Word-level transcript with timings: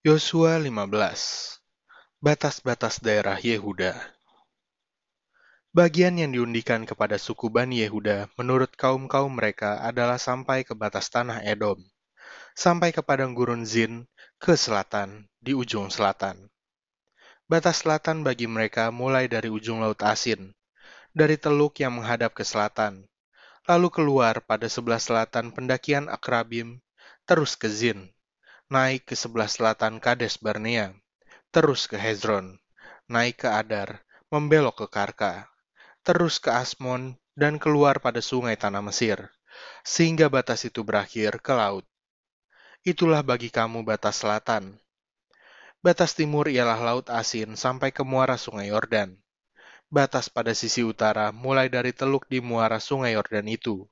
Yosua 0.00 0.56
15 0.56 1.60
Batas-batas 2.24 3.04
daerah 3.04 3.36
Yehuda. 3.36 3.92
Bagian 5.76 6.16
yang 6.16 6.32
diundikan 6.32 6.88
kepada 6.88 7.20
suku 7.20 7.52
Bani 7.52 7.84
Yehuda 7.84 8.32
menurut 8.40 8.72
kaum-kaum 8.80 9.28
mereka 9.28 9.76
adalah 9.84 10.16
sampai 10.16 10.64
ke 10.64 10.72
batas 10.72 11.12
tanah 11.12 11.44
Edom, 11.44 11.84
sampai 12.56 12.96
ke 12.96 13.04
padang 13.04 13.36
gurun 13.36 13.68
Zin 13.68 14.08
ke 14.40 14.56
selatan, 14.56 15.28
di 15.36 15.52
ujung 15.52 15.92
selatan. 15.92 16.48
Batas 17.44 17.84
selatan 17.84 18.24
bagi 18.24 18.48
mereka 18.48 18.88
mulai 18.88 19.28
dari 19.28 19.52
ujung 19.52 19.84
Laut 19.84 20.00
Asin, 20.00 20.56
dari 21.12 21.36
teluk 21.36 21.76
yang 21.76 22.00
menghadap 22.00 22.32
ke 22.32 22.40
selatan, 22.40 23.04
lalu 23.68 23.92
keluar 23.92 24.40
pada 24.48 24.64
sebelah 24.64 24.96
selatan 24.96 25.52
pendakian 25.52 26.08
Akrabim, 26.08 26.80
terus 27.28 27.52
ke 27.52 27.68
Zin, 27.68 28.08
naik 28.70 29.10
ke 29.10 29.18
sebelah 29.18 29.50
selatan 29.50 29.98
Kades 29.98 30.38
Barnea, 30.38 30.94
terus 31.50 31.90
ke 31.90 31.98
Hezron, 31.98 32.62
naik 33.10 33.42
ke 33.42 33.50
Adar, 33.50 34.06
membelok 34.30 34.86
ke 34.86 34.94
Karka, 34.94 35.50
terus 36.06 36.38
ke 36.38 36.54
Asmon, 36.54 37.18
dan 37.34 37.58
keluar 37.58 37.98
pada 37.98 38.22
sungai 38.22 38.54
tanah 38.54 38.78
Mesir, 38.78 39.26
sehingga 39.82 40.30
batas 40.30 40.62
itu 40.62 40.86
berakhir 40.86 41.42
ke 41.42 41.50
laut. 41.50 41.82
Itulah 42.86 43.26
bagi 43.26 43.50
kamu 43.50 43.82
batas 43.82 44.22
selatan. 44.22 44.78
Batas 45.82 46.12
timur 46.12 46.46
ialah 46.46 46.76
Laut 46.76 47.08
Asin 47.08 47.56
sampai 47.56 47.90
ke 47.90 48.04
muara 48.04 48.36
sungai 48.36 48.68
Yordan. 48.68 49.16
Batas 49.90 50.28
pada 50.30 50.54
sisi 50.54 50.86
utara 50.86 51.32
mulai 51.34 51.72
dari 51.72 51.90
teluk 51.90 52.28
di 52.30 52.38
muara 52.38 52.78
sungai 52.78 53.18
Yordan 53.18 53.48
itu. 53.48 53.88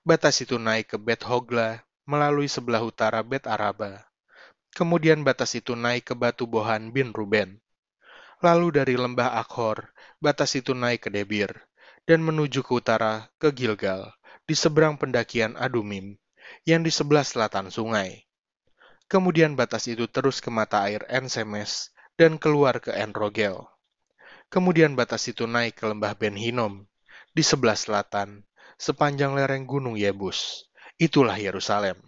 Batas 0.00 0.40
itu 0.40 0.56
naik 0.56 0.90
ke 0.90 0.98
Bet 0.98 1.22
Hogla, 1.22 1.83
melalui 2.04 2.52
sebelah 2.52 2.84
utara 2.84 3.24
Bet 3.24 3.48
Araba. 3.48 4.04
Kemudian 4.76 5.24
batas 5.24 5.56
itu 5.56 5.72
naik 5.72 6.12
ke 6.12 6.14
batu 6.18 6.44
Bohan 6.44 6.92
bin 6.92 7.16
Ruben. 7.16 7.64
Lalu 8.44 8.76
dari 8.76 8.94
lembah 9.00 9.40
Akhor, 9.40 9.88
batas 10.20 10.52
itu 10.52 10.76
naik 10.76 11.08
ke 11.08 11.10
Debir, 11.14 11.64
dan 12.04 12.20
menuju 12.20 12.60
ke 12.60 12.72
utara 12.76 13.32
ke 13.40 13.48
Gilgal, 13.56 14.12
di 14.44 14.52
seberang 14.52 15.00
pendakian 15.00 15.56
Adumim, 15.56 16.20
yang 16.68 16.84
di 16.84 16.92
sebelah 16.92 17.24
selatan 17.24 17.72
sungai. 17.72 18.28
Kemudian 19.08 19.56
batas 19.56 19.88
itu 19.88 20.04
terus 20.04 20.44
ke 20.44 20.52
mata 20.52 20.84
air 20.84 21.08
Ensemes, 21.08 21.88
dan 22.20 22.36
keluar 22.36 22.84
ke 22.84 22.92
Enrogel. 22.92 23.64
Kemudian 24.52 24.92
batas 24.92 25.24
itu 25.30 25.48
naik 25.48 25.80
ke 25.80 25.88
lembah 25.88 26.12
Ben 26.18 26.36
Hinom, 26.36 26.84
di 27.32 27.40
sebelah 27.40 27.78
selatan, 27.78 28.44
sepanjang 28.76 29.32
lereng 29.32 29.64
gunung 29.64 29.96
Yebus 29.96 30.68
itulah 30.94 31.34
Yerusalem. 31.34 31.98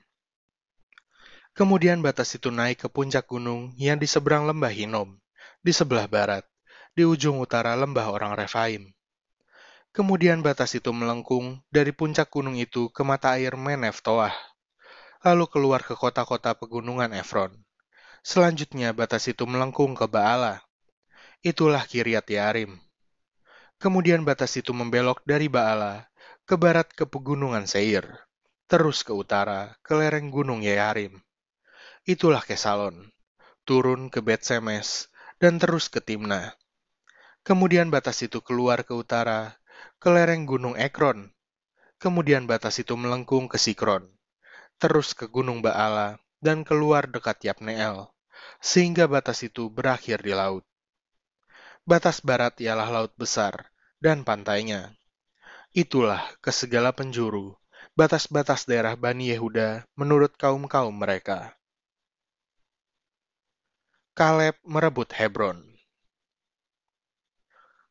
Kemudian 1.57 2.05
batas 2.05 2.37
itu 2.37 2.53
naik 2.53 2.85
ke 2.85 2.89
puncak 2.93 3.27
gunung 3.27 3.73
yang 3.81 3.97
di 3.97 4.05
seberang 4.05 4.47
lembah 4.47 4.71
Hinom, 4.71 5.17
di 5.65 5.73
sebelah 5.73 6.07
barat, 6.07 6.45
di 6.93 7.03
ujung 7.03 7.41
utara 7.41 7.73
lembah 7.75 8.13
orang 8.13 8.37
Refaim. 8.37 8.93
Kemudian 9.91 10.45
batas 10.45 10.77
itu 10.77 10.93
melengkung 10.93 11.65
dari 11.73 11.91
puncak 11.97 12.29
gunung 12.29 12.61
itu 12.61 12.93
ke 12.93 13.01
mata 13.01 13.41
air 13.41 13.57
Menef 13.57 14.05
Toah, 14.05 14.37
lalu 15.25 15.49
keluar 15.49 15.81
ke 15.81 15.97
kota-kota 15.97 16.53
pegunungan 16.53 17.17
Efron. 17.17 17.57
Selanjutnya 18.21 18.93
batas 18.93 19.25
itu 19.27 19.49
melengkung 19.49 19.97
ke 19.97 20.05
Baala. 20.05 20.61
Itulah 21.41 21.89
Kiryat 21.89 22.29
Yarim. 22.29 22.77
Kemudian 23.81 24.29
batas 24.29 24.53
itu 24.61 24.77
membelok 24.77 25.25
dari 25.25 25.49
Baala 25.49 26.13
ke 26.45 26.61
barat 26.61 26.93
ke 26.93 27.09
pegunungan 27.09 27.65
Seir 27.65 28.26
terus 28.67 29.07
ke 29.07 29.15
utara, 29.15 29.79
ke 29.87 29.95
lereng 29.95 30.35
gunung 30.35 30.63
Yearim. 30.63 31.23
Itulah 32.03 32.43
Kesalon, 32.43 33.15
turun 33.67 34.11
ke 34.11 34.23
Bet 34.23 34.43
Semes, 34.43 35.11
dan 35.39 35.59
terus 35.63 35.87
ke 35.87 36.03
Timna. 36.03 36.55
Kemudian 37.47 37.95
batas 37.95 38.23
itu 38.27 38.43
keluar 38.43 38.83
ke 38.83 38.91
utara, 38.95 39.55
ke 40.03 40.11
lereng 40.11 40.47
gunung 40.51 40.75
Ekron. 40.75 41.31
Kemudian 41.97 42.45
batas 42.51 42.83
itu 42.83 42.93
melengkung 42.99 43.49
ke 43.49 43.57
Sikron, 43.57 44.11
terus 44.77 45.17
ke 45.17 45.31
gunung 45.31 45.65
Baala, 45.65 46.21
dan 46.45 46.67
keluar 46.67 47.09
dekat 47.09 47.41
Yapneel, 47.47 48.13
sehingga 48.61 49.09
batas 49.09 49.41
itu 49.47 49.73
berakhir 49.73 50.21
di 50.21 50.37
laut. 50.37 50.67
Batas 51.87 52.21
barat 52.21 52.59
ialah 52.61 52.91
laut 52.91 53.15
besar, 53.17 53.71
dan 54.03 54.27
pantainya. 54.27 54.93
Itulah 55.73 56.21
ke 56.43 56.53
segala 56.53 56.93
penjuru, 56.93 57.57
batas-batas 57.95 58.67
daerah 58.67 58.97
Bani 58.97 59.31
Yehuda 59.31 59.87
menurut 59.95 60.35
kaum-kaum 60.35 60.91
mereka. 60.91 61.55
Kaleb 64.17 64.57
merebut 64.65 65.13
Hebron. 65.13 65.61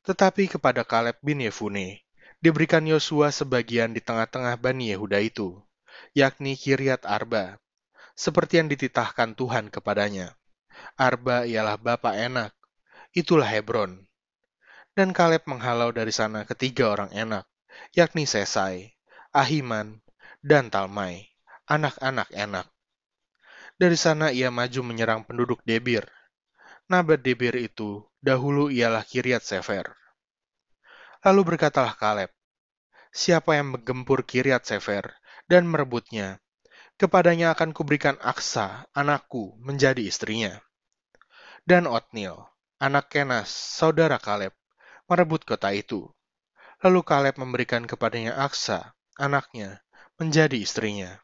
Tetapi 0.01 0.49
kepada 0.49 0.81
Kaleb 0.81 1.21
bin 1.21 1.45
Yefune 1.45 2.01
diberikan 2.41 2.81
Yosua 2.81 3.29
sebagian 3.29 3.93
di 3.93 4.01
tengah-tengah 4.01 4.57
Bani 4.57 4.89
Yehuda 4.89 5.21
itu, 5.21 5.61
yakni 6.17 6.57
Kiryat 6.57 7.05
Arba, 7.05 7.61
seperti 8.17 8.57
yang 8.57 8.71
dititahkan 8.73 9.37
Tuhan 9.37 9.69
kepadanya. 9.69 10.33
Arba 10.97 11.45
ialah 11.45 11.77
bapak 11.77 12.17
enak, 12.17 12.51
itulah 13.13 13.45
Hebron. 13.45 14.01
Dan 14.95 15.11
Kaleb 15.11 15.43
menghalau 15.45 15.91
dari 15.91 16.15
sana 16.15 16.47
ketiga 16.47 16.89
orang 16.89 17.11
enak, 17.11 17.43
yakni 17.91 18.23
Sesai, 18.23 18.94
Ahiman, 19.35 19.99
dan 20.39 20.71
Talmai, 20.71 21.27
anak-anak 21.67 22.31
enak. 22.31 22.71
Dari 23.75 23.99
sana 23.99 24.31
ia 24.31 24.47
maju 24.47 24.79
menyerang 24.87 25.27
penduduk 25.27 25.59
Debir. 25.67 26.07
Nabat 26.87 27.19
Debir 27.19 27.59
itu 27.59 28.07
dahulu 28.23 28.71
ialah 28.71 29.03
Kiryat 29.03 29.43
Sefer. 29.43 29.91
Lalu 31.19 31.51
berkatalah 31.51 31.99
Kaleb, 31.99 32.31
siapa 33.11 33.59
yang 33.59 33.75
menggempur 33.75 34.23
Kiryat 34.23 34.63
Sefer 34.63 35.03
dan 35.51 35.67
merebutnya, 35.67 36.39
kepadanya 36.95 37.51
akan 37.51 37.75
kuberikan 37.75 38.15
Aksa, 38.23 38.87
anakku, 38.95 39.59
menjadi 39.59 39.99
istrinya. 39.99 40.63
Dan 41.67 41.91
Otnil, 41.91 42.39
anak 42.79 43.11
Kenas, 43.11 43.51
saudara 43.51 44.15
Kaleb, 44.15 44.55
merebut 45.11 45.43
kota 45.43 45.75
itu. 45.75 46.07
Lalu 46.79 47.03
Kaleb 47.03 47.35
memberikan 47.35 47.83
kepadanya 47.83 48.39
Aksa, 48.39 48.94
anaknya, 49.19 49.83
menjadi 50.19 50.55
istrinya. 50.55 51.19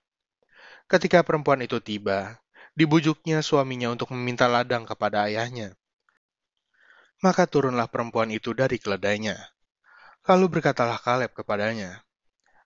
Ketika 0.87 1.23
perempuan 1.23 1.63
itu 1.63 1.79
tiba, 1.79 2.39
dibujuknya 2.75 3.43
suaminya 3.43 3.91
untuk 3.91 4.11
meminta 4.15 4.47
ladang 4.47 4.83
kepada 4.83 5.27
ayahnya. 5.27 5.75
Maka 7.21 7.45
turunlah 7.45 7.87
perempuan 7.87 8.33
itu 8.33 8.51
dari 8.51 8.81
keledainya. 8.81 9.37
Lalu 10.25 10.59
berkatalah 10.59 10.97
Kaleb 10.99 11.31
kepadanya, 11.33 12.01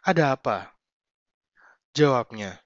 Ada 0.03 0.35
apa? 0.35 0.72
Jawabnya, 1.96 2.66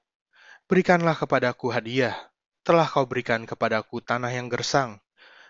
Berikanlah 0.69 1.17
kepadaku 1.17 1.73
hadiah, 1.73 2.13
telah 2.61 2.85
kau 2.85 3.01
berikan 3.09 3.41
kepadaku 3.49 4.05
tanah 4.05 4.29
yang 4.29 4.45
gersang, 4.45 5.01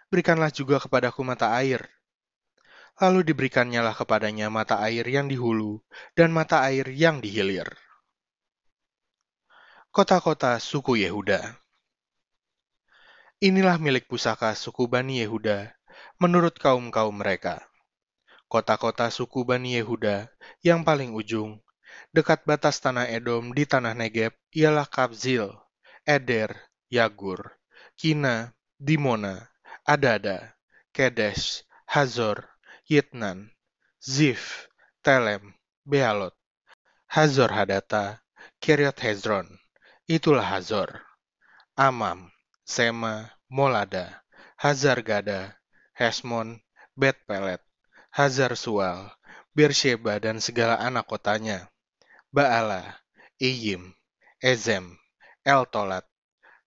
berikanlah 0.08 0.48
juga 0.48 0.80
kepadaku 0.80 1.28
mata 1.28 1.52
air, 1.60 1.84
Lalu 3.00 3.32
diberikannya 3.32 3.80
lah 3.80 3.96
kepadanya 3.96 4.52
mata 4.52 4.84
air 4.84 5.08
yang 5.08 5.32
di 5.32 5.40
hulu 5.40 5.80
dan 6.20 6.36
mata 6.36 6.60
air 6.68 6.84
yang 6.92 7.24
di 7.24 7.32
hilir. 7.32 7.72
Kota-kota 9.90 10.60
suku 10.60 11.00
Yehuda 11.00 11.56
Inilah 13.40 13.80
milik 13.80 14.12
pusaka 14.12 14.52
suku 14.52 14.92
Bani 14.92 15.24
Yehuda 15.24 15.72
menurut 16.20 16.60
kaum-kaum 16.60 17.16
mereka. 17.16 17.64
Kota-kota 18.52 19.08
suku 19.08 19.48
Bani 19.48 19.80
Yehuda 19.80 20.28
yang 20.60 20.84
paling 20.84 21.16
ujung, 21.16 21.64
dekat 22.12 22.44
batas 22.44 22.84
tanah 22.84 23.08
Edom 23.08 23.56
di 23.56 23.64
tanah 23.64 23.96
Negeb, 23.96 24.36
ialah 24.52 24.84
Kabzil, 24.84 25.56
Eder, 26.04 26.52
Yagur, 26.92 27.56
Kina, 27.96 28.52
Dimona, 28.76 29.48
Adada, 29.88 30.60
Kedesh, 30.92 31.64
Hazor, 31.88 32.59
Yitnan, 32.90 33.54
Zif, 34.02 34.66
Telem, 35.06 35.54
Bealot, 35.86 36.34
Hazor 37.06 37.54
Hadata, 37.54 38.26
Kiryat 38.58 38.98
Hezron, 38.98 39.46
itulah 40.10 40.42
Hazor, 40.42 41.06
Amam, 41.78 42.34
Sema, 42.66 43.30
Molada, 43.46 44.26
Hazar 44.58 45.06
Gada, 45.06 45.62
Hesmon, 45.94 46.66
Bet 46.98 47.22
Pelet, 47.30 47.62
Hazar 48.10 48.58
Sual, 48.58 49.14
Beersheba 49.54 50.18
dan 50.18 50.42
segala 50.42 50.82
anak 50.82 51.06
kotanya, 51.06 51.70
Baala, 52.34 53.06
Iyim, 53.38 53.94
Ezem, 54.42 54.98
Eltolat, 55.46 56.10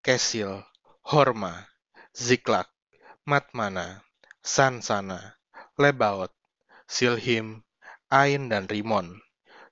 Kesil, 0.06 0.62
Horma, 1.02 1.66
Ziklak, 2.14 2.70
Matmana, 3.26 4.06
Sansana, 4.38 5.41
Lebaot, 5.82 6.30
Silhim, 6.86 7.66
Ain 8.06 8.46
dan 8.46 8.70
Rimon. 8.70 9.18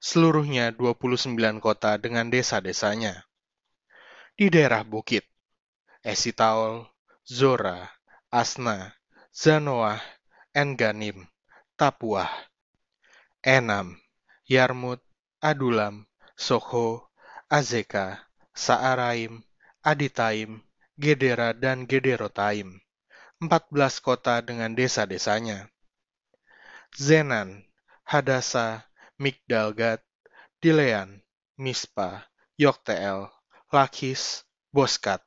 Seluruhnya 0.02 0.74
29 0.74 1.38
kota 1.62 1.94
dengan 2.02 2.26
desa-desanya. 2.26 3.30
Di 4.34 4.50
daerah 4.50 4.82
bukit, 4.82 5.22
Esitaol, 6.02 6.88
Zora, 7.22 7.86
Asna, 8.32 8.96
Zanoah, 9.30 10.02
Enganim, 10.50 11.30
Tapuah, 11.78 12.32
Enam, 13.46 14.00
Yarmut, 14.50 14.98
Adulam, 15.38 16.10
Sokho, 16.34 17.06
Azeka, 17.46 18.26
Saaraim, 18.50 19.46
Aditaim, 19.86 20.64
Gedera 20.98 21.54
dan 21.54 21.86
Gederotaim. 21.86 22.82
Empat 23.40 23.68
belas 23.72 24.00
kota 24.04 24.44
dengan 24.44 24.74
desa-desanya. 24.74 25.70
Zenan, 26.94 27.66
Hadasa, 28.06 28.90
Migdalgat, 29.18 30.02
Dilean, 30.60 31.22
Mispa, 31.56 32.28
Yokteel, 32.58 33.30
Lakis, 33.72 34.44
Boskat, 34.74 35.22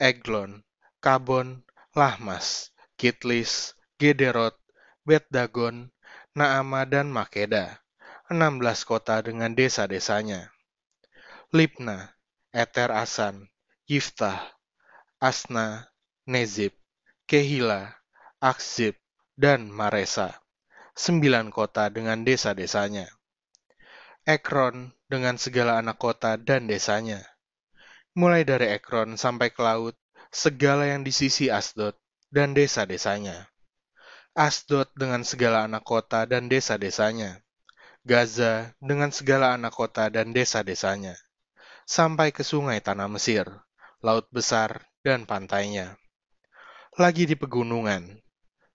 Eglon, 0.00 0.64
Kabon, 1.04 1.66
Lahmas, 1.92 2.72
Kitlis, 2.96 3.76
Gederot, 4.00 4.56
Bet-Dagon, 5.04 5.92
Naama 6.32 6.88
dan 6.88 7.12
Makeda, 7.12 7.84
enam 8.32 8.56
belas 8.62 8.86
kota 8.88 9.20
dengan 9.20 9.52
desa-desanya. 9.52 10.48
Libna, 11.52 12.16
Eter 12.54 12.94
Asan, 12.94 13.50
Yiftah, 13.84 14.40
Asna, 15.20 15.92
Nezib, 16.24 16.72
Kehila, 17.28 18.00
Aksib, 18.40 18.96
dan 19.36 19.68
Maresa, 19.68 20.39
sembilan 21.00 21.48
kota 21.48 21.88
dengan 21.88 22.20
desa-desanya. 22.20 23.08
Ekron 24.28 24.92
dengan 25.08 25.40
segala 25.40 25.80
anak 25.80 25.96
kota 25.96 26.36
dan 26.36 26.68
desanya. 26.68 27.24
Mulai 28.12 28.44
dari 28.44 28.68
Ekron 28.76 29.16
sampai 29.16 29.48
ke 29.48 29.64
laut, 29.64 29.96
segala 30.28 30.84
yang 30.84 31.00
di 31.00 31.08
sisi 31.08 31.48
Asdod 31.48 31.96
dan 32.28 32.52
desa-desanya. 32.52 33.48
Asdod 34.36 34.92
dengan 34.92 35.24
segala 35.24 35.64
anak 35.64 35.88
kota 35.88 36.28
dan 36.28 36.52
desa-desanya. 36.52 37.40
Gaza 38.04 38.76
dengan 38.76 39.08
segala 39.08 39.56
anak 39.56 39.72
kota 39.72 40.12
dan 40.12 40.36
desa-desanya. 40.36 41.16
Sampai 41.88 42.28
ke 42.28 42.44
sungai 42.44 42.84
tanah 42.84 43.08
Mesir, 43.08 43.48
laut 44.04 44.28
besar, 44.28 44.84
dan 45.00 45.24
pantainya. 45.24 45.96
Lagi 47.00 47.24
di 47.24 47.40
pegunungan, 47.40 48.20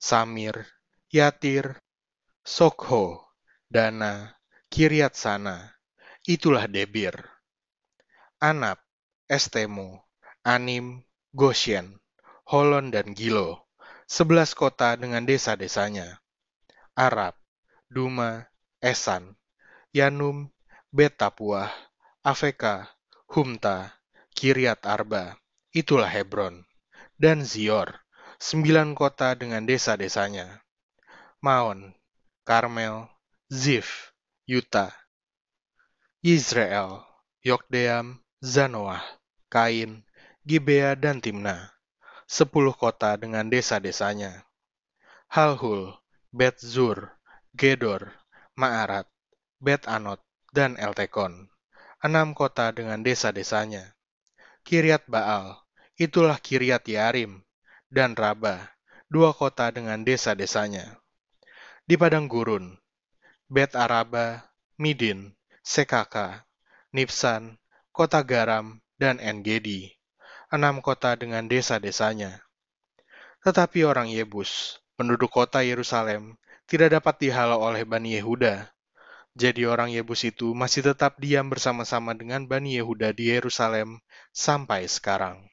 Samir, 0.01 0.65
Yatir, 1.13 1.84
Sokho, 2.45 3.25
Dana, 3.65 4.37
Kiryat 4.69 5.17
Sana, 5.17 5.81
itulah 6.29 6.69
Debir. 6.69 7.17
Anap, 8.37 8.85
Estemo, 9.25 10.05
Anim, 10.45 11.01
Goshen, 11.33 11.97
Holon 12.45 12.93
dan 12.93 13.17
Gilo 13.17 13.65
sebelas 14.05 14.53
kota 14.53 14.93
dengan 14.93 15.25
desa-desanya. 15.25 16.21
Arab, 16.93 17.33
Duma, 17.89 18.45
Esan, 18.77 19.33
Yanum, 19.89 20.53
Betapuah, 20.93 21.73
Afeka, 22.21 22.93
Humta, 23.25 23.97
Kiryat 24.37 24.85
Arba, 24.85 25.41
itulah 25.73 26.13
Hebron, 26.13 26.61
dan 27.17 27.41
Zior, 27.41 28.05
sembilan 28.37 28.93
kota 28.93 29.33
dengan 29.33 29.65
desa-desanya. 29.65 30.61
Maon, 31.41 32.04
Karmel, 32.45 33.09
Zif, 33.49 34.13
Yuta, 34.45 34.93
Israel, 36.21 37.01
Yokdeam, 37.41 38.21
Zanoah, 38.45 39.01
Kain, 39.49 40.05
Gibea, 40.45 40.93
dan 40.93 41.19
Timna 41.25 41.75
sepuluh 42.25 42.73
kota 42.73 43.13
dengan 43.17 43.45
desa-desanya. 43.49 44.45
Halhul, 45.29 45.93
Bet 46.33 46.57
Zur, 46.61 47.13
Gedor, 47.53 48.13
Ma'arat, 48.57 49.09
Bet 49.61 49.85
Anot, 49.85 50.21
dan 50.53 50.77
Eltekon. 50.77 51.49
Enam 52.01 52.37
kota 52.37 52.69
dengan 52.73 53.01
desa-desanya. 53.01 53.93
Kiryat 54.65 55.05
Baal, 55.05 55.57
itulah 55.97 56.37
Kiryat 56.41 56.85
Yarim, 56.89 57.45
dan 57.89 58.17
Raba, 58.17 58.73
dua 59.09 59.33
kota 59.33 59.69
dengan 59.69 60.01
desa-desanya. 60.01 61.04
Di 61.85 61.95
padang 61.95 62.25
gurun, 62.25 62.73
Bet 63.45 63.77
Araba, 63.77 64.41
Midin, 64.81 65.37
Sekaka, 65.61 66.49
Nipsan, 66.91 67.61
Kota 67.93 68.25
Garam, 68.25 68.81
dan 68.97 69.21
Engedi 69.21 69.95
enam 70.55 70.79
kota 70.79 71.17
dengan 71.17 71.45
desa-desanya. 71.49 72.41
Tetapi 73.41 73.85
orang 73.85 74.09
Yebus, 74.09 74.81
penduduk 74.97 75.29
kota 75.33 75.61
Yerusalem, 75.61 76.37
tidak 76.65 76.97
dapat 76.97 77.29
dihalau 77.29 77.61
oleh 77.61 77.85
Bani 77.85 78.17
Yehuda. 78.17 78.69
Jadi 79.35 79.67
orang 79.67 79.91
Yebus 79.91 80.23
itu 80.25 80.55
masih 80.55 80.81
tetap 80.81 81.19
diam 81.19 81.51
bersama-sama 81.51 82.15
dengan 82.15 82.47
Bani 82.47 82.79
Yehuda 82.79 83.11
di 83.11 83.29
Yerusalem 83.35 83.99
sampai 84.31 84.87
sekarang. 84.87 85.43